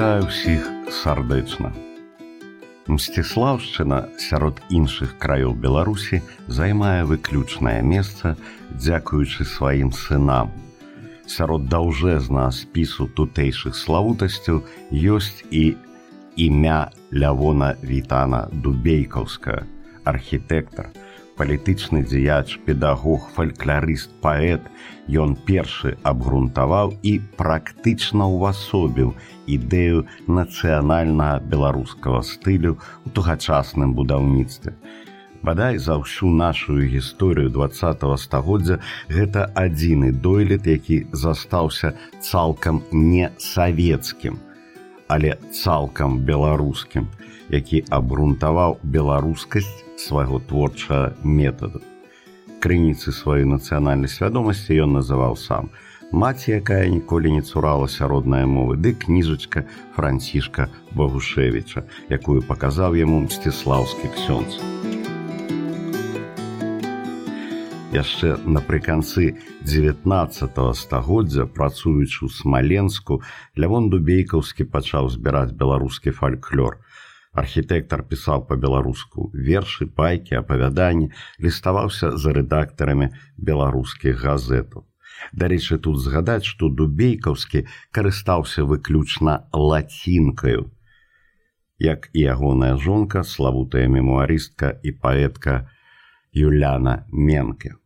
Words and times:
вітаю 0.00 0.32
ўсіх 0.32 0.64
сардэчна. 0.96 1.68
Мсціслаўшчына 2.88 3.98
сярод 4.16 4.56
іншых 4.72 5.20
краёў 5.20 5.52
Беларусі 5.52 6.24
займае 6.48 7.04
выключнае 7.04 7.84
месца, 7.84 8.32
дзякуючы 8.72 9.44
сваім 9.44 9.92
сынам. 9.92 10.56
Сярод 11.28 11.68
даўжэзнага 11.68 12.48
спісу 12.48 13.12
тутэйшых 13.12 13.76
славутасцяў 13.76 14.64
ёсць 14.88 15.44
і 15.52 15.76
імя 16.48 16.96
Лявона 17.12 17.76
Вітана 17.84 18.48
Дубейкаўска, 18.56 19.68
архітэктар, 20.08 20.88
палітычны 21.40 22.04
дзеяч, 22.04 22.60
педагог, 22.68 23.32
фальклорыст, 23.32 24.12
паэт, 24.20 24.60
Ён 25.10 25.34
першы 25.34 25.96
абгрунтаваў 26.06 26.92
і 27.02 27.18
практычна 27.34 28.28
ўвасобіў 28.30 29.10
ідэю 29.50 30.06
нацыянальнага 30.30 31.40
беларускага 31.42 32.22
стылю 32.22 32.76
у 33.06 33.10
тугачасным 33.10 33.94
будаўніцтве. 33.98 34.76
Бадай 35.42 35.80
за 35.82 35.98
ўсю 35.98 36.30
нашу 36.30 36.78
гісторыю 36.78 37.50
два 37.50 37.66
стагоддзя 37.72 38.78
гэта 39.08 39.50
адзіны 39.56 40.12
дойлет, 40.12 40.66
які 40.66 41.06
застаўся 41.10 41.96
цалкам 42.20 42.82
не 42.92 43.32
савецкім, 43.38 44.38
але 45.08 45.38
цалкам 45.50 46.20
беларускім, 46.22 47.08
які 47.48 47.82
абгрунтаваў 47.90 48.78
беларускасць 48.84 49.89
свайго 50.00 50.40
творчага 50.40 51.14
метаду. 51.24 51.84
Крыніцы 52.60 53.12
сваёй 53.12 53.44
нацыянальнай 53.48 54.08
свядомасці 54.08 54.76
ён 54.84 54.96
называў 55.00 55.36
сам. 55.36 55.70
Маці, 56.12 56.58
якая 56.58 56.88
ніколі 56.90 57.30
не 57.30 57.42
цуралася 57.42 58.08
роднай 58.10 58.44
мовы, 58.44 58.76
ды 58.76 58.92
кніжачка 58.92 59.62
Францішка 59.94 60.66
Багушевіча, 60.92 61.86
якую 62.10 62.42
паказаў 62.42 62.98
яму 62.98 63.20
мсціслаўскі 63.24 64.10
ксёнц. 64.16 64.58
Яшчэ 67.94 68.36
напрыканцы 68.46 69.38
19 69.66 70.74
стагоддзя, 70.74 71.46
працуючы 71.46 72.26
ў 72.26 72.30
смаленску, 72.30 73.22
Лявон 73.54 73.90
Дубейкаўскі 73.90 74.66
пачаў 74.66 75.08
збіраць 75.14 75.54
беларускі 75.54 76.10
фальклор– 76.10 76.82
Архітэктар 77.32 78.02
пісаў 78.10 78.46
па-беларуску 78.48 79.30
вершы, 79.34 79.86
пайкі, 79.86 80.34
апавяданні, 80.42 81.10
ліставаўся 81.38 82.16
за 82.18 82.34
рэдактарамі 82.34 83.10
беларускіх 83.38 84.24
газетаў. 84.26 84.86
Дарэчы, 85.32 85.78
тут 85.78 86.00
згадаць, 86.02 86.48
што 86.48 86.68
дубейкаўскі 86.68 87.66
карыстаўся 87.92 88.64
выключна 88.64 89.46
лацінкаю. 89.52 90.70
Як 91.78 92.10
і 92.12 92.24
ягоная 92.34 92.76
жонка, 92.76 93.22
славутая 93.22 93.86
мемуарыстка 93.88 94.74
і 94.82 94.90
паэтка 94.92 95.70
Юляна 96.32 97.06
Менке. 97.12 97.76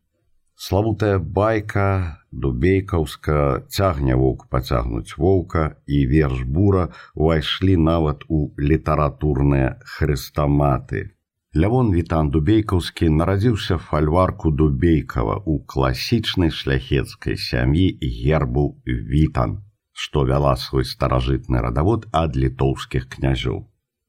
Славутая 0.57 1.19
байка, 1.19 2.23
дубейкаўска 2.31 3.67
цягне 3.69 4.15
воўк 4.15 4.47
пацягнуць 4.55 5.19
воўка 5.19 5.63
і 5.87 5.99
верш 6.07 6.45
бура 6.47 6.85
увайшлі 7.15 7.75
нават 7.77 8.23
у 8.29 8.55
літаратурныя 8.59 9.73
хрыстаматы. 9.83 11.11
Лявон 11.55 11.91
Вітан 11.95 12.31
Дубейкаўскі 12.31 13.09
нарадзіўся 13.15 13.79
фальварку 13.79 14.51
Дубейкава 14.51 15.43
ў 15.43 15.67
класічнай 15.67 16.55
шляхецкай 16.55 17.35
сям'і 17.35 17.87
гербу 17.99 18.79
Вітан, 18.87 19.59
што 19.91 20.23
вяла 20.23 20.55
свой 20.55 20.87
старажытны 20.87 21.63
радавод 21.67 22.07
ад 22.13 22.39
літоўскіх 22.39 23.11
княжоў. 23.11 23.67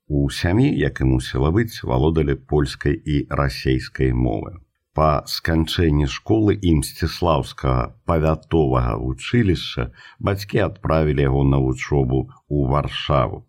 У 0.08 0.30
сям'і, 0.30 0.70
як 0.78 1.02
і 1.02 1.10
мусіла 1.10 1.50
быць, 1.50 1.82
валодалі 1.82 2.38
польскай 2.38 2.94
і 2.94 3.26
расейскай 3.30 4.14
мовы 4.14 4.62
па 4.96 5.08
сканчэнні 5.28 6.08
школы 6.12 6.56
ім 6.72 6.80
сціслаўскага 6.88 7.82
павятовага 8.10 8.96
вучылішча 9.02 9.90
бацькі 10.30 10.64
адправілі 10.68 11.28
яго 11.28 11.44
на 11.52 11.60
вучобу 11.66 12.22
ў 12.48 12.60
варшаву. 12.72 13.44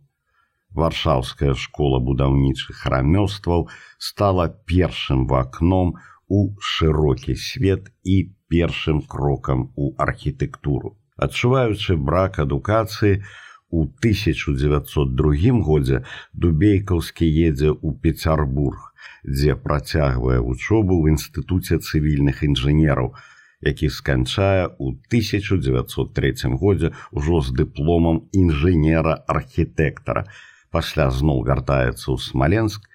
Варшаўская 0.77 1.55
школа 1.55 2.03
будаўнічых 2.09 2.83
рамёстваў 2.93 3.69
стала 4.11 4.49
першым 4.73 5.25
вакном 5.31 5.95
у 6.29 6.41
шырокі 6.61 7.39
свет 7.47 7.89
і 8.03 8.17
першым 8.53 9.01
крокам 9.15 9.71
у 9.77 9.95
архітэктуру. 9.97 10.97
Адчуваючы 11.17 11.97
брак 11.97 12.43
адукацыі, 12.45 13.23
у 13.71 13.83
1902 13.83 15.61
годзе 15.67 16.03
дубейкаўскі 16.33 17.27
едзе 17.27 17.71
ў 17.75 17.89
Пецярбург, 18.03 18.93
дзе 19.27 19.57
працягвае 19.59 20.39
вучобу 20.41 21.03
ў 21.03 21.17
інстытуце 21.17 21.79
цывільных 21.83 22.43
інжынераў, 22.47 23.15
які 23.61 23.91
сканчае 23.91 24.71
ў 24.79 24.99
1903 25.11 26.57
годзе 26.63 26.93
ўжо 27.11 27.41
з 27.43 27.49
дыпломам 27.59 28.29
інжынера-архітэктара. 28.31 30.27
Пасля 30.71 31.11
зноў 31.11 31.43
вяртаецца 31.47 32.13
ў 32.13 32.19
смаленск 32.21 32.87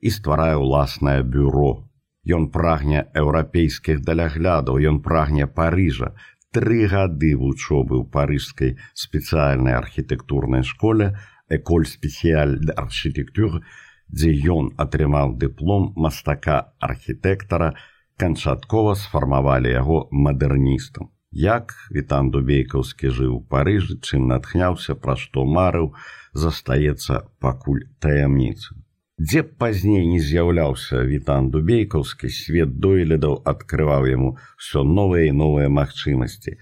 і 0.00 0.08
стварае 0.08 0.56
ўласнае 0.60 1.20
бюро. 1.24 1.84
Ён 2.24 2.48
прагне 2.48 3.04
еўрапейскіх 3.12 4.00
даляглядаў, 4.00 4.80
ён 4.80 5.00
прагне 5.04 5.46
Парыжа. 5.46 6.14
Тры 6.54 6.86
гады 6.90 7.34
вучобы 7.34 7.98
ў 7.98 8.04
парыжскай 8.14 8.76
спецыяльнай 8.94 9.74
архітэктурнай 9.74 10.62
школе, 10.62 11.08
эколь 11.50 11.86
спецыяль 11.90 12.54
d'архітэктуры, 12.62 13.64
дзе 14.06 14.30
ён 14.54 14.70
атрымаў 14.78 15.34
дыплом 15.42 15.90
мастака 15.98 16.60
архітэктара, 16.78 17.74
канчаткова 18.22 18.94
сфармавалі 18.94 19.74
яго 19.74 19.98
мадэрністам. 20.12 21.10
Як 21.34 21.74
Вітан 21.90 22.30
Дубейкаўскі 22.30 23.10
жыў 23.10 23.34
у 23.34 23.42
Паыжы, 23.42 23.98
чым 23.98 24.30
натхняўся, 24.30 24.94
пра 24.94 25.18
што 25.18 25.42
марыў, 25.42 25.90
застаецца 26.30 27.26
пакуль 27.42 27.82
таямніцу. 27.98 28.78
Дзе 29.18 29.42
б 29.46 29.54
пазней 29.62 30.06
не 30.10 30.18
з'яўляўся 30.18 31.00
Вітан 31.06 31.50
Дубейкаўскі, 31.54 32.28
свет 32.34 32.72
дойледаў 32.82 33.36
адкрываў 33.50 34.06
яму 34.10 34.30
ўсё 34.58 34.82
новыя 34.82 35.28
і 35.30 35.36
новыя 35.38 35.68
магчымасці. 35.70 36.56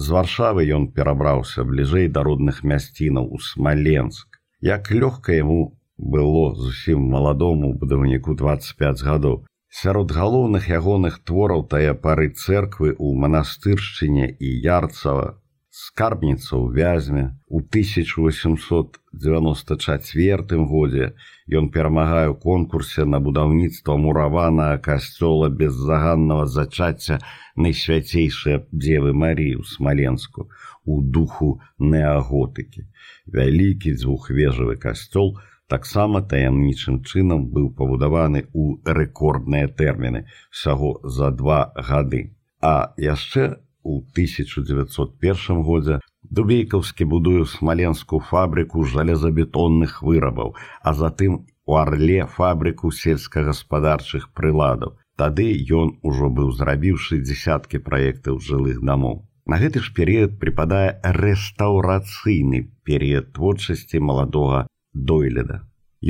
З 0.00 0.14
варшавы 0.16 0.64
ён 0.76 0.86
перабраўся 0.96 1.66
бліжэй 1.68 2.08
да 2.08 2.22
родных 2.24 2.62
мясцінаў 2.64 3.28
у 3.28 3.40
Смаленск. 3.48 4.40
Як 4.64 4.88
лёгка 4.88 5.36
яму 5.36 5.76
было 5.98 6.54
зусім 6.56 7.04
маладому 7.12 7.74
будаўніку 7.76 8.34
25 8.40 9.04
гадоў. 9.04 9.44
Сярод 9.68 10.08
галоўных 10.16 10.72
ягоных 10.72 11.20
твораў 11.28 11.68
тая 11.68 11.92
пары 11.92 12.32
церквы 12.32 12.96
ў 12.96 13.20
манастыршчыне 13.20 14.32
і 14.32 14.48
ярцава, 14.64 15.36
скарбніца 15.78 16.58
ў 16.58 16.74
вязьме 16.74 17.38
у 17.46 17.62
1894 17.62 20.58
годзе 20.70 21.06
ён 21.60 21.68
перамагае 21.76 22.24
ў 22.30 22.34
конкурсе 22.44 23.04
на 23.12 23.18
будаўніцтва 23.26 23.94
мураванага 24.04 24.76
касцёла 24.86 25.46
без 25.60 25.72
заганнага 25.90 26.46
зачацця 26.54 27.16
найсвяцейшыя 27.66 28.56
дзевы 28.72 29.10
Марію 29.24 29.60
смаленску 29.74 30.40
у 30.84 30.86
духу 31.02 31.50
неаготыкі. 31.78 32.82
Вялікі 33.38 33.90
дзвюхвежавы 33.94 34.74
касцёл, 34.82 35.28
таксама 35.68 36.22
таямнічым 36.34 36.94
чынам 37.04 37.46
быў 37.54 37.66
пабудаваны 37.78 38.40
ў 38.50 38.64
рэкордныя 38.98 39.66
тэрміны 39.68 40.26
всяго 40.50 41.00
за 41.04 41.30
два 41.30 41.72
гады. 41.76 42.34
А 42.58 42.90
яшчэ 42.98 43.62
у 43.88 43.98
1901 44.14 45.62
годзе 45.68 46.00
дубейкаўскі 46.38 47.04
будуе 47.12 47.44
смаленскую 47.52 48.20
фабрыку 48.30 48.84
жалезабетонных 48.94 50.02
вырабаў, 50.02 50.54
а 50.82 50.94
затым 50.94 51.46
у 51.64 51.76
арле 51.82 52.26
фабрыку 52.38 52.90
сельскагаспадарчых 53.02 54.32
прыладаў. 54.40 54.96
Тады 55.18 55.48
ён 55.80 55.96
ужо 56.10 56.28
быў 56.40 56.52
зрабіўшы 56.58 57.22
дзясяткі 57.24 57.80
праектаў 57.88 58.38
жылых 58.48 58.84
дамоў. 58.90 59.24
На 59.48 59.56
гэты 59.62 59.80
ж 59.84 59.94
перыяд 59.96 60.36
прыпадае 60.42 61.00
рэстаўрацыйны 61.16 62.60
перыяд 62.84 63.32
творчасці 63.38 64.04
маладога 64.10 64.66
дойледа. 64.92 65.64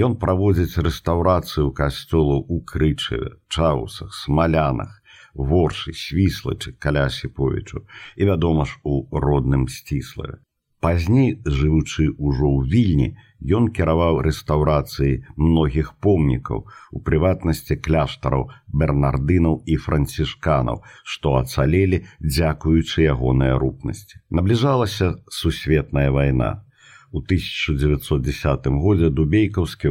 Ён 0.07 0.19
праводзіць 0.23 0.83
рэстаўрацыю 0.85 1.71
касцёлу 1.73 2.43
ў 2.45 2.67
крычаве, 2.69 3.31
чаусах, 3.49 4.13
смалянах, 4.13 4.99
воршы, 5.39 5.95
свіслачы 5.95 6.75
калясіповічу 6.83 7.87
і 8.17 8.29
вядома 8.29 8.67
ж 8.67 8.77
у 8.83 9.07
родным 9.13 9.69
сціславе. 9.69 10.43
Пазней, 10.79 11.43
жывучы 11.43 12.07
ўжо 12.15 12.47
ў 12.55 12.59
вільні, 12.71 13.09
ён 13.43 13.67
кіраваў 13.75 14.21
рэстаўрацыі 14.27 15.25
многіх 15.35 15.91
помнікаў, 15.99 16.71
у 16.95 16.99
прыватнасці 17.03 17.79
кляштараў 17.83 18.47
бернардынаў 18.71 19.59
і 19.67 19.75
францішканаў, 19.75 20.87
што 21.03 21.35
ацалелі, 21.43 22.05
дзякуючы 22.23 23.11
ягонай 23.11 23.59
рупнасці. 23.59 24.23
Набліжалася 24.31 25.19
сусветная 25.27 26.11
вайна 26.15 26.63
У 27.11 27.19
1910 27.25 28.67
годзе 28.67 29.09
дубейкаўскі 29.09 29.89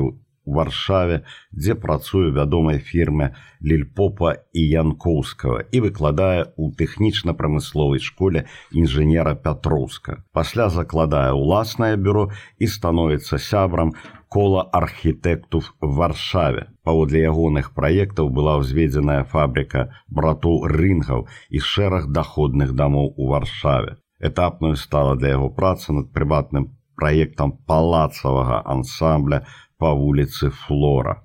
варшаве, 0.47 1.21
дзе 1.51 1.75
працуе 1.75 2.31
вядомай 2.31 2.79
фірме 2.79 3.35
Лільпопа 3.61 4.33
і 4.53 4.63
Янкоўскага 4.63 5.67
і 5.71 5.77
выкладае 5.83 6.47
ў 6.55 6.71
тэхнічна-прамысловай 6.79 7.99
школе 7.99 8.47
інжынера 8.71 9.35
Пятроўска. 9.35 10.23
Пасля 10.31 10.69
закладае 10.71 11.35
ўласнае 11.35 11.95
бюро 11.99 12.29
і 12.57 12.71
становіцца 12.71 13.37
сябрам 13.37 13.93
кола 14.29 14.63
архітэктув 14.71 15.73
варшаве. 15.81 16.67
Паводле 16.83 17.27
ягоных 17.27 17.73
праектаў 17.75 18.31
была 18.31 18.57
ўзведзеная 18.63 19.23
фабрыка 19.23 19.91
братоў 20.07 20.67
рынгаў 20.71 21.27
і 21.49 21.59
шэраг 21.59 22.11
даходных 22.11 22.73
дамоў 22.73 23.13
у 23.17 23.31
варшаве. 23.31 23.97
Этапную 24.19 24.75
стала 24.75 25.15
для 25.15 25.37
яго 25.37 25.49
праца 25.49 25.93
над 25.93 26.11
прыватным 26.11 26.73
праектам 26.97 27.53
палацавага 27.69 28.63
ансамбля 28.65 29.45
по 29.77 29.93
вуліцы 29.95 30.49
флора 30.49 31.21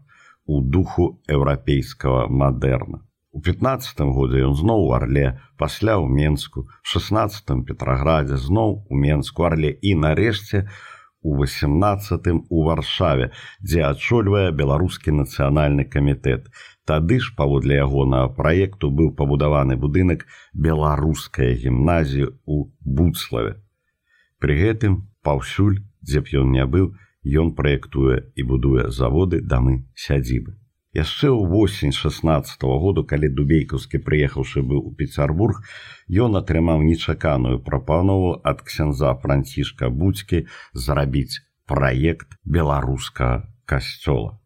у 0.47 0.61
духу 0.61 1.21
еўрапейскага 1.29 2.29
мадэрна. 2.29 3.03
У 3.33 3.41
15 3.41 4.01
годзе 4.13 4.43
ён 4.45 4.55
зноў 4.55 4.89
у 4.89 4.93
арле 4.93 5.41
пасля 5.57 5.97
ў 5.97 6.09
менску 6.09 6.69
16 6.83 7.65
петраградзе 7.69 8.37
зноў 8.37 8.75
у 8.91 8.99
менску 9.05 9.49
арле 9.49 9.73
і 9.73 9.95
нарэшце 10.03 10.67
у 11.23 11.37
18 11.41 12.29
у 12.51 12.65
варшаве 12.67 13.31
дзе 13.63 13.87
адчольвае 13.89 14.51
беларускі 14.53 15.15
нацыянальны 15.17 15.87
камітэт 15.89 16.51
тады 16.85 17.21
ж 17.25 17.33
паводле 17.39 17.79
ягонага 17.81 18.35
праекту 18.39 18.91
быў 18.91 19.15
пабудаваны 19.21 19.79
будынак 19.85 20.27
беларуская 20.53 21.55
гімназія 21.65 22.29
у 22.45 22.59
буцлаве 22.85 23.55
при 24.43 24.59
гэтым 24.61 24.99
паўсюль 25.23 25.79
дзе 26.03 26.27
б 26.27 26.43
ён 26.43 26.53
не 26.59 26.67
быў 26.67 26.93
ён 27.25 27.55
праектуе 27.55 28.33
і 28.35 28.43
будуе 28.43 28.91
заводы 28.91 29.41
дамы 29.41 29.87
сядзібы. 29.95 30.59
Яшчэ 30.93 31.33
ў 31.33 31.49
восень 31.49 31.93
16 31.97 32.61
-го 32.61 32.77
году, 32.79 33.05
калі 33.05 33.29
дубейкаўскі 33.33 33.99
прыехаўшы 34.05 34.61
быў 34.61 34.81
у 34.85 34.93
Пецярбург, 34.93 35.65
ён 36.11 36.37
атрымаў 36.37 36.85
нечаканую 36.85 37.65
прапанову 37.65 38.37
ад 38.45 38.61
ксяндза 38.61 39.15
францішка 39.23 39.89
будзькі 39.89 40.45
зрабіць 40.75 41.41
праект 41.65 42.37
беларускага 42.45 43.49
касцёла. 43.65 44.42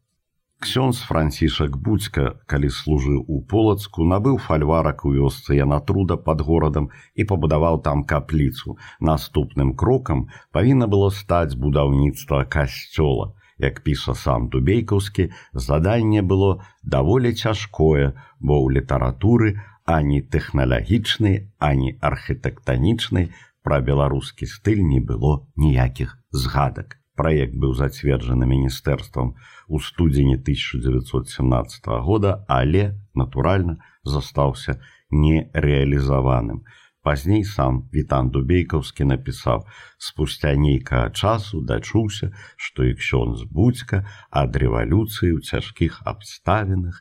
Ксёнз 0.67 0.99
францішак 1.07 1.77
будзька, 1.79 2.23
калі 2.51 2.69
служыў 2.77 3.19
у 3.35 3.37
полацку, 3.51 4.07
набыў 4.13 4.39
фальварак 4.47 5.05
у 5.07 5.13
вёсцы 5.15 5.55
янатруда 5.55 6.17
пад 6.29 6.43
горадам 6.49 6.89
і 7.15 7.27
пабудаваў 7.33 7.79
там 7.85 8.03
капліцу. 8.13 8.75
Наступным 8.99 9.71
крокам 9.83 10.25
павінна 10.51 10.91
было 10.91 11.13
стаць 11.21 11.55
будаўніцтва 11.55 12.43
касцёла. 12.57 13.31
Як 13.63 13.81
піша 13.87 14.17
сам 14.25 14.51
дубейкаўскі, 14.51 15.31
заданне 15.69 16.27
было 16.35 16.51
даволі 16.83 17.31
цяжкое, 17.31 18.19
бо 18.43 18.59
ў 18.59 18.83
літаратуры 18.83 19.55
ані 19.87 20.19
тэхналагічнай, 20.35 21.47
ані 21.63 21.95
архітэктанічнай 22.03 23.31
пра 23.63 23.83
беларускі 23.87 24.51
стыль 24.51 24.83
не 24.83 24.99
было 24.99 25.47
ніякіх 25.55 26.19
згадак 26.35 26.99
проект 27.17 27.55
быў 27.57 27.75
зацверджаны 27.75 28.47
міністэрствам 28.47 29.35
у 29.69 29.81
студзені 29.81 30.37
1917 30.39 31.87
года 32.09 32.45
але 32.49 32.95
натуральна 33.15 33.79
застаўся 34.05 34.81
нереалізаваным 35.11 36.63
пазней 37.07 37.45
сам 37.47 37.77
вітан 37.95 38.31
дубейкаўскі 38.35 39.05
напісаў 39.09 39.61
спустя 40.07 40.55
нейкага 40.63 41.11
часу 41.11 41.61
дачуўся 41.71 42.31
што 42.69 42.87
іксён 42.93 43.37
з 43.43 43.47
будзька 43.59 44.03
ад 44.43 44.59
рэвалюцыі 44.63 45.31
ў 45.35 45.41
цяжкіх 45.51 46.01
абставінах 46.13 46.99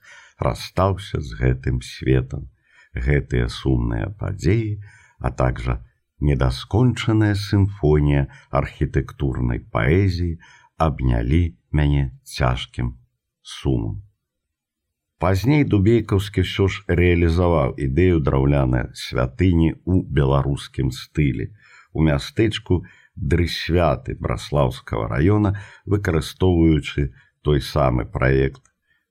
расстаўся 0.48 1.22
з 1.30 1.40
гэтым 1.42 1.82
светом 1.88 2.46
гэтыя 3.08 3.50
сумныя 3.50 4.14
падзеі 4.22 4.78
а 5.20 5.34
также 5.42 5.82
недаскончаная 6.20 7.36
сімфонія 7.36 8.28
архітэктурнай 8.50 9.60
паэзіі 9.72 10.40
абнялі 10.78 11.44
мяне 11.72 12.12
цяжкім 12.24 12.96
сумам. 13.42 14.02
Пазней 15.20 15.64
дубейкаўскі 15.64 16.44
ўсё 16.44 16.68
ж 16.68 16.84
рэалізаваў 17.00 17.80
ідэю 17.80 18.20
драўлянай 18.20 18.92
святыні 19.00 19.72
ў 19.88 20.04
беларускім 20.12 20.92
стылі. 20.92 21.56
У 21.96 22.04
мястэчку 22.04 22.84
дрысвяты 23.16 24.20
браслаўскага 24.20 25.08
раёна, 25.08 25.56
выкарыстоўваючы 25.88 27.16
той 27.48 27.64
самы 27.64 28.04
праект 28.06 28.62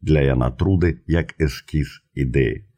для 0.04 0.28
янатруды 0.28 1.00
як 1.08 1.32
эскіз 1.40 2.04
ідэі. 2.12 2.68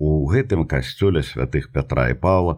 У 0.00 0.24
гэтым 0.32 0.64
касцёле 0.64 1.20
святых 1.20 1.68
Пятра 1.76 2.08
і 2.08 2.16
Павла 2.16 2.56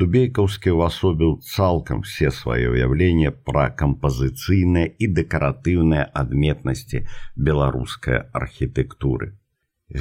Дубейкаўскі 0.00 0.72
ўвасобіў 0.72 1.32
цалкам 1.44 2.00
все 2.08 2.30
свае 2.32 2.68
ўяўленне 2.72 3.30
пра 3.48 3.64
кампазіцыйныя 3.80 4.88
і 5.04 5.08
дэкаратыўныя 5.18 6.04
адметнасці 6.20 7.02
беларускай 7.36 8.22
архітэктуры. 8.40 9.32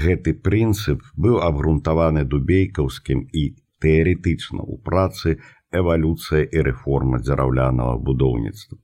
Гэты 0.03 0.33
прынцып 0.47 1.03
быў 1.25 1.41
абгрунтаваны 1.47 2.23
дубейкаўскім 2.23 3.25
і 3.41 3.43
тэарэтычна 3.83 4.63
ў 4.63 4.79
працы 4.87 5.35
эвалюцыя 5.81 6.47
і 6.47 6.63
рэформа 6.71 7.19
дзяраўлянага 7.27 7.99
будоўніцтва. 8.07 8.79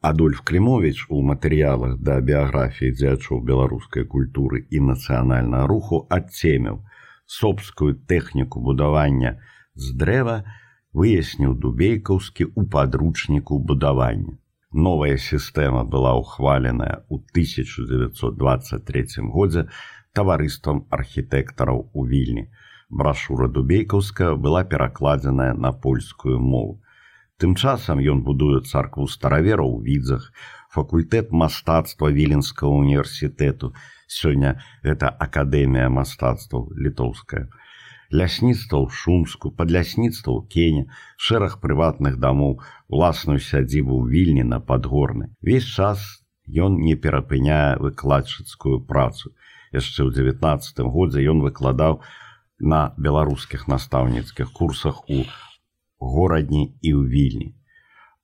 Адольф 0.00 0.40
Клімович 0.48 1.06
у 1.12 1.20
матэрыялах 1.22 2.00
да 2.00 2.16
біяграфіі 2.24 2.96
дзячоў 2.96 3.44
беларускай 3.52 4.08
культуры 4.16 4.64
і 4.70 4.80
нацыянальнага 4.88 5.68
руху 5.70 6.06
адцеміў 6.08 6.80
собскую 7.26 7.94
тэхніку 8.08 8.60
будавання, 8.60 9.38
з 9.74 9.96
дрэва 9.96 10.36
выясніў 10.92 11.56
дубейкаўскі 11.64 12.44
ў 12.52 12.68
падручніку 12.72 13.58
будавання. 13.58 14.36
Новая 14.72 15.16
сістэма 15.16 15.84
была 15.84 16.12
ўхваленая 16.20 17.04
ў 17.08 17.16
1923 17.32 19.24
годзе 19.32 19.68
таварыствам 20.12 20.84
архітэктараў 20.88 21.88
у 21.92 22.04
вільні. 22.04 22.48
Брашура 22.88 23.48
дубейкаўска 23.48 24.36
была 24.36 24.64
перакладзеная 24.64 25.52
на 25.54 25.72
польскую 25.72 26.40
мову. 26.40 26.80
Тым 27.40 27.56
часам 27.56 27.98
ён 27.98 28.22
будуе 28.22 28.60
царкву 28.60 29.08
старавераў 29.08 29.76
у 29.76 29.80
відзах, 29.80 30.32
факультэт 30.72 31.32
мастацтва 31.32 32.12
віленскага 32.12 32.72
універсітэту. 32.72 33.72
Сёння 34.06 34.60
гэта 34.84 35.08
акадэмія 35.08 35.88
мастацтваў 35.88 36.72
літоўская 36.76 37.48
лясніцтва 38.12 38.84
ў 38.84 38.92
шумску 38.92 39.48
падлясніцтва 39.56 40.36
ў 40.36 40.44
кене 40.52 40.84
шэраг 41.16 41.64
прыватных 41.64 42.20
дамоў 42.24 42.60
уласную 42.92 43.40
сядзібу 43.40 44.04
вільні 44.04 44.44
на 44.48 44.58
падгорны. 44.60 45.32
Весь 45.40 45.64
час 45.64 46.20
ён 46.66 46.76
не 46.84 46.92
перапыняе 47.06 47.80
выкладчыцкую 47.80 48.84
працу. 48.84 49.32
Яшчэ 49.72 50.04
ў 50.04 50.12
19 50.12 50.84
годзе 50.92 51.24
ён 51.32 51.40
выкладаў 51.46 52.04
на 52.60 52.92
беларускіх 53.00 53.64
настаўніцкіх 53.72 54.52
курсах 54.52 55.08
у 55.08 55.24
горадні 55.96 56.76
і 56.84 57.00
ў 57.00 57.08
вільні. 57.08 57.56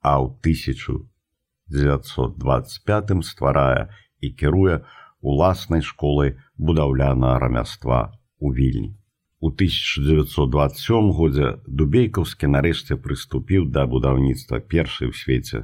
А 0.05 0.21
ў 0.21 0.37
1925 0.45 3.25
стварае 3.25 3.89
і 4.21 4.37
кіруе 4.37 4.85
уласнай 5.25 5.81
школай 5.81 6.37
будаўлянага 6.61 7.41
рамяства 7.49 8.13
у 8.39 8.53
вільні 8.53 8.98
У 9.41 9.49
1927 9.55 11.11
годзе 11.15 11.51
дубейкаўскі 11.81 12.51
нарэшце 12.55 12.97
прыступіў 13.03 13.69
да 13.77 13.87
будаўніцтва 13.87 14.59
першай 14.73 15.13
у 15.13 15.15
свеце 15.15 15.63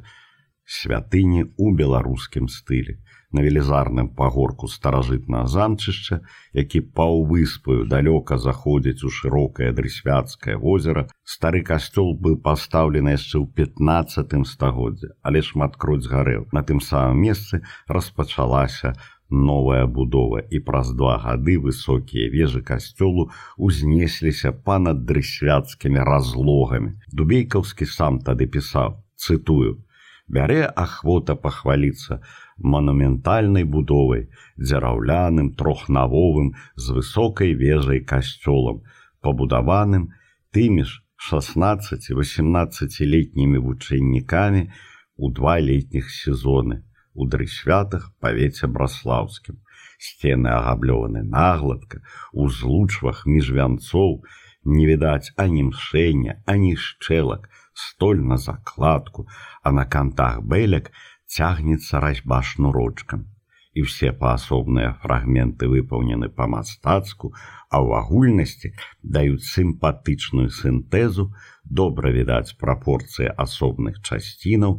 святыні 0.64 1.42
ў 1.58 1.74
беларускім 1.80 2.46
стылі. 2.48 3.00
На 3.34 3.42
велізарным 3.42 4.08
пагорку 4.14 4.68
старажытнага 4.70 5.50
замчышча, 5.50 6.20
які 6.54 6.80
паўвыспаю 6.94 7.82
далёка 7.90 8.38
заходзіць 8.38 9.02
у 9.02 9.10
шырокае 9.10 9.72
дрысвяцкае 9.74 10.54
возера, 10.54 11.08
стары 11.26 11.64
касцёл 11.66 12.14
быў 12.14 12.38
пастаўлены 12.46 13.18
яшчэ 13.18 13.42
ў 13.42 13.50
15 13.58 14.46
стагоддзе, 14.46 15.10
але 15.26 15.42
шматкроць 15.42 16.06
згарэў. 16.06 16.46
На 16.54 16.62
тым 16.62 16.78
самым 16.78 17.26
месцы 17.26 17.66
распачалася 17.90 18.94
новая 19.30 19.86
будова 19.86 20.42
і 20.50 20.60
праз 20.60 20.92
два 20.92 21.18
гады 21.18 21.58
высокія 21.58 22.30
вежы 22.30 22.62
касцёлу 22.62 23.30
узнесліся 23.56 24.52
па-над 24.52 25.04
дрысвяцкімі 25.08 25.98
разлогамі. 26.04 26.92
Дубейкаўскі 27.12 27.86
сам 27.86 28.20
тады 28.20 28.46
пісаў, 28.46 29.02
цытую: 29.16 29.84
бярэ 30.28 30.72
ахвота 30.76 31.34
пахваліцца 31.34 32.20
манументальнай 32.58 33.64
будовай, 33.64 34.28
дзяраўляным 34.56 35.54
трохнавовым 35.58 36.54
з 36.76 36.92
высокай 36.92 37.54
вежай 37.54 38.00
касцёлам, 38.00 38.82
пабудаваным 39.20 40.12
тымі 40.52 40.84
ж 40.84 41.02
16-18летнімі 41.32 43.58
вучэннікамі, 43.58 44.70
у 45.16 45.30
два 45.30 45.58
летніх 45.58 46.10
сезоны 46.10 46.82
у 47.14 47.26
дрысвятах 47.26 48.10
павеце 48.20 48.66
браслаўскім. 48.66 49.60
Сцены 49.98 50.50
агаблёваны 50.50 51.22
нагладка 51.22 52.02
у 52.32 52.48
злучвах 52.48 53.24
між 53.26 53.50
вянцоў 53.56 54.22
не 54.64 54.86
відаць 54.90 55.32
ані 55.36 55.70
мшэння 55.70 56.42
ані 56.46 56.74
шчэлак 56.76 57.48
столь 57.74 58.20
на 58.32 58.36
закладку 58.36 59.26
а 59.62 59.72
на 59.72 59.84
кантах 59.84 60.42
бэлек 60.42 60.90
цягнецца 61.26 62.00
разьба 62.00 62.42
шнурочкам. 62.42 63.30
І 63.74 63.82
все 63.82 64.12
паасобныя 64.12 64.94
фрагменты 65.02 65.66
выпаўнены 65.66 66.28
па-мастацку, 66.30 67.34
а 67.74 67.82
ў 67.82 67.98
агульнасці 67.98 68.70
даюць 69.02 69.42
сімпатычную 69.50 70.46
сінтэзу, 70.54 71.32
добра 71.64 72.14
відаць 72.14 72.54
прапорцыі 72.60 73.34
асобных 73.34 73.98
часцінаў, 73.98 74.78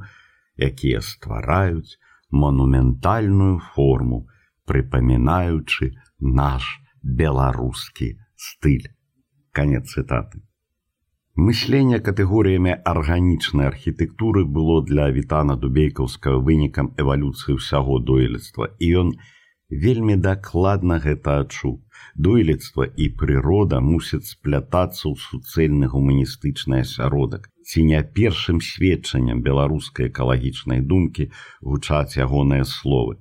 якія 0.56 1.04
ствараюць 1.04 2.00
манументальную 2.44 3.60
форму, 3.76 4.26
прыпамінаючы 4.68 5.94
наш 6.20 6.68
беларускі 7.02 8.16
стыль. 8.36 8.92
Канец 9.56 9.88
цытаты. 9.94 10.42
Мысленне 11.36 12.00
катэгорыямі 12.00 12.74
арганічнай 12.90 13.68
архітэктуры 13.68 14.46
было 14.58 14.82
для 14.90 15.08
вітана 15.16 15.56
дубейкаўскага 15.64 16.40
вынікам 16.50 16.94
эвалюцыі 17.04 17.58
ўсяго 17.58 18.00
дойлідства 18.10 18.70
і 18.80 18.92
ён 19.02 19.10
вельмі 19.70 20.16
дакладна 20.16 21.00
гэта 21.04 21.40
адчуў. 21.44 21.82
Дойлідства 22.16 22.88
і 22.88 23.10
прырода 23.20 23.82
мусяць 23.84 24.32
сплятацца 24.32 25.12
ў 25.12 25.16
суцэльны 25.28 25.92
гуманістычны 25.92 26.80
асяродак. 26.88 27.52
Ці 27.66 27.84
не 27.90 28.02
першым 28.18 28.62
сведчаннем 28.62 29.42
беларускай 29.42 30.10
экалагічнай 30.14 30.82
думкі 30.94 31.32
гучаць 31.62 32.18
ягоныя 32.22 32.66
словы 32.70 33.18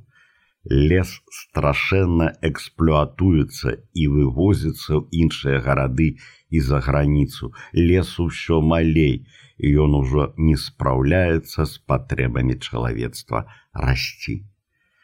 лес 0.65 1.21
страшэнна 1.31 2.31
эксплуатуецца 2.41 3.77
і 3.93 4.05
вывозіцца 4.09 4.97
ў 4.97 5.03
іншыя 5.13 5.61
гарады 5.61 6.17
і 6.49 6.61
за 6.61 6.81
граніцу 6.81 7.53
лесу 7.77 8.29
ўсё 8.33 8.61
малей 8.65 9.29
і 9.59 9.67
ён 9.85 9.95
ужо 10.01 10.33
не 10.37 10.57
спраўляецца 10.57 11.69
з 11.69 11.75
патрэбамі 11.85 12.57
чалавецтва 12.59 13.45
расці. 13.73 14.41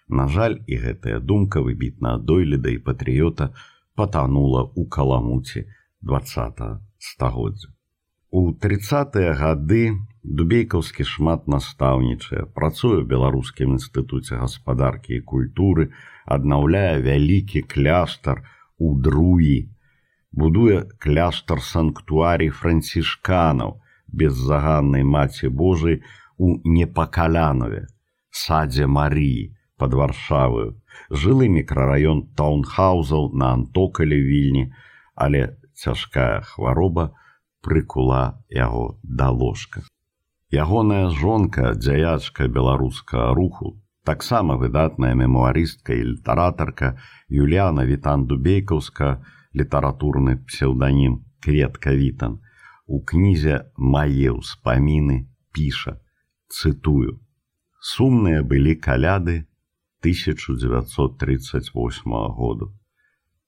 На 0.08 0.26
жаль, 0.26 0.58
і 0.66 0.80
гэтая 0.84 1.20
думка 1.20 1.60
выбітна 1.60 2.16
дойліда 2.18 2.72
і 2.72 2.82
патрыёта 2.82 3.52
патанула 3.94 4.64
ў 4.64 4.88
каламуці 4.88 5.68
два 6.00 6.24
стагоддзя. 6.98 7.68
У 8.30 8.52
тридцатыя 8.62 9.34
гады 9.34 9.84
дубейкаўскі 10.22 11.02
шмат 11.12 11.48
настаўнічае, 11.50 12.44
працуе 12.54 13.02
ў 13.02 13.06
беларускім 13.12 13.74
інстытуце 13.74 14.38
гаспадаркі 14.38 15.18
і 15.18 15.24
культуры, 15.32 15.90
аднаўляе 16.30 17.02
вялікі 17.02 17.66
кляштар 17.74 18.44
у 18.78 18.94
друі, 18.94 19.66
будуе 20.30 20.86
кляштар 21.02 21.58
санктуарій 21.58 22.54
францішканаў 22.54 23.80
беззаганнай 24.14 25.02
маці 25.02 25.50
Божай 25.50 26.02
у 26.38 26.54
непакалянаве, 26.62 27.86
садзе 28.30 28.86
Марыі 28.86 29.56
под 29.74 29.98
варшаваю, 29.98 30.78
жылы 31.10 31.50
мікрараён 31.50 32.28
таунхаузаў 32.38 33.32
на 33.34 33.54
антокалі 33.58 34.22
вільні, 34.22 34.70
але 35.18 35.56
цяжкая 35.74 36.46
хвароба, 36.46 37.10
прыкула 37.62 38.42
яго 38.50 38.98
да 39.02 39.30
ложка. 39.30 39.82
Ягоная 40.50 41.10
жонка, 41.10 41.74
дзяячка 41.74 42.48
беларускага 42.48 43.34
руху, 43.34 43.80
таксама 44.04 44.56
выдатная 44.56 45.14
мемуарыстка 45.14 45.94
і 45.94 46.02
літаратарка 46.14 46.98
Юліяна 47.28 47.86
Вітан 47.86 48.26
Дубейкаўска, 48.26 49.24
літаратурны 49.54 50.36
псеўданім 50.46 51.24
кветка 51.40 51.94
Вітан, 51.94 52.40
у 52.86 53.04
кнізе 53.04 53.70
мае 53.76 54.30
ўспаміны 54.34 55.28
піша, 55.54 56.00
цытую: 56.50 57.20
Сумныя 57.80 58.42
былі 58.42 58.74
каляды 58.74 59.46
1938 60.02 62.10
году. 62.34 62.74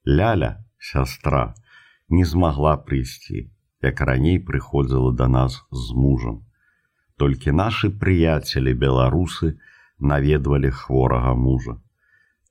Ляля, 0.05 0.65
сястра, 0.79 1.55
не 2.09 2.25
змагла 2.25 2.77
прыйсці, 2.77 3.52
як 3.83 4.01
раней 4.01 4.39
прыходзіла 4.39 5.13
да 5.19 5.29
нас 5.29 5.59
з 5.71 5.95
мужам. 5.95 6.43
Толькі 7.19 7.55
нашы 7.59 7.91
прыяцелі 7.91 8.75
беларусы 8.75 9.59
наведвалі 9.99 10.71
хворага 10.71 11.35
мужа. 11.35 11.79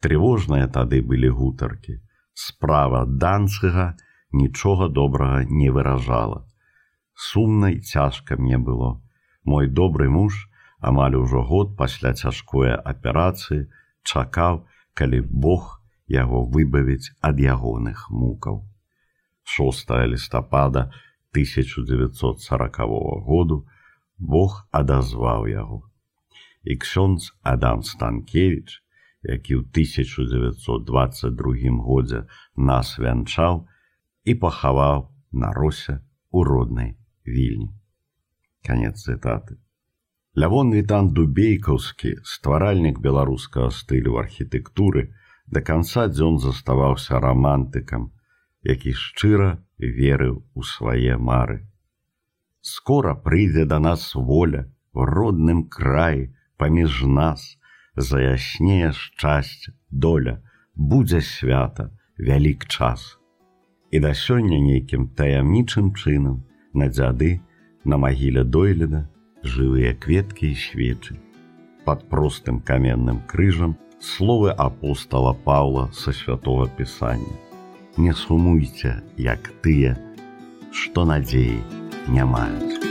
Трывожныя 0.02 0.68
тады 0.68 1.02
былі 1.02 1.30
гутаркі. 1.30 2.00
Справа 2.34 3.06
данцыга 3.06 3.96
нічога 4.32 4.88
добрага 4.88 5.44
не 5.46 5.70
выражала. 5.70 6.48
Сумнай 7.14 7.80
цяжка 7.80 8.38
мне 8.38 8.58
было. 8.58 9.02
Мой 9.44 9.68
добры 9.68 10.10
муж 10.10 10.48
амаль 10.80 11.16
ужо 11.16 11.44
год 11.44 11.78
пасля 11.78 12.14
цяжкое 12.14 12.76
аперацыі 12.76 13.68
чакаў, 14.04 14.66
калі 14.94 15.22
Бог 15.22 15.82
яго 16.08 16.44
выбавіць 16.46 17.14
ад 17.22 17.40
ягоных 17.40 18.10
мукаў. 18.10 18.66
6 19.44 19.92
лістапада 20.14 20.92
1940 21.32 22.78
году 23.26 23.66
Бог 24.20 24.68
адазваў 24.72 25.48
яго. 25.48 25.90
І 26.64 26.78
ксёнз 26.78 27.34
Адам 27.42 27.82
Станкевич, 27.82 28.84
які 29.24 29.56
ў 29.58 29.66
1922 29.66 31.82
годзе 31.82 32.28
нас 32.56 33.00
вянчаў 33.00 33.68
і 34.26 34.36
пахаваў 34.36 35.10
на 35.32 35.54
росе 35.54 36.02
у 36.30 36.44
роднай 36.44 36.98
вільні. 37.26 37.74
Канец 38.62 39.08
цытаты. 39.08 39.58
Лявон 40.36 40.72
Вітан 40.72 41.12
Дубейкаўскі, 41.14 42.22
стваральнік 42.24 43.02
беларускага 43.04 43.72
стылю 43.74 44.16
архітэктуры, 44.22 45.12
да 45.48 45.60
канца 45.60 46.08
дзён 46.08 46.40
заставаўся 46.40 47.20
рамантыкам, 47.20 48.14
які 48.64 48.94
шчыра 48.94 49.60
верыў 49.82 50.44
у 50.54 50.64
свае 50.64 51.18
мары. 51.18 51.66
Скора 52.62 53.16
прыйдзе 53.16 53.66
да 53.66 53.80
нас 53.80 54.14
воля 54.16 54.70
в 54.94 55.06
родным 55.10 55.68
краі 55.68 56.30
паміж 56.58 57.02
нас, 57.04 57.58
заяснее 57.96 58.92
шчасце, 58.94 59.74
доля, 59.90 60.42
будзе 60.76 61.22
свята, 61.22 61.90
вялік 62.18 62.68
час. 62.68 63.18
І 63.92 64.00
да 64.00 64.14
сёння 64.14 64.62
нейкім 64.62 65.10
таямнічым 65.18 65.92
чынам 65.98 66.46
на 66.74 66.88
дзяды 66.88 67.42
на 67.84 67.98
магіле 67.98 68.44
дойліда 68.46 69.10
жывыя 69.44 69.98
кветкі 69.98 70.54
і 70.54 70.56
свечы. 70.56 71.18
Пад 71.84 72.08
простым 72.10 72.62
каменным 72.62 73.26
крыжам 73.28 73.76
словы 74.00 74.54
апостала 74.54 75.34
Паўла 75.34 75.90
са 75.92 76.14
святого 76.14 76.70
пісання. 76.78 77.51
Не 77.98 78.14
сумуйце, 78.14 78.96
як 79.18 79.52
тыя, 79.62 79.98
што 80.72 81.04
надзеі 81.06 81.60
не 82.08 82.24
маюць. 82.26 82.91